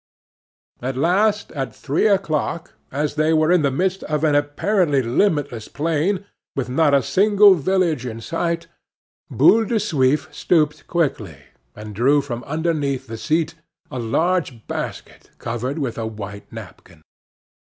At 0.81 0.97
last, 0.97 1.51
at 1.51 1.75
three 1.75 2.07
o'clock, 2.07 2.73
as 2.91 3.13
they 3.13 3.33
were 3.33 3.51
in 3.51 3.61
the 3.61 3.69
midst 3.69 4.03
of 4.05 4.23
an 4.23 4.33
apparently 4.33 5.03
limitless 5.03 5.67
plain, 5.67 6.25
with 6.55 6.69
not 6.69 6.95
a 6.95 7.03
single 7.03 7.53
village 7.53 8.03
in 8.03 8.19
sight, 8.19 8.65
Boule 9.29 9.63
de 9.65 9.75
Suif 9.75 10.27
stooped 10.33 10.87
quickly, 10.87 11.37
and 11.75 11.93
drew 11.93 12.19
from 12.19 12.43
underneath 12.45 13.05
the 13.05 13.15
seat 13.15 13.53
a 13.91 13.99
large 13.99 14.65
basket 14.65 15.29
covered 15.37 15.77
with 15.77 15.99
a 15.99 16.07
white 16.07 16.51
napkin. 16.51 17.03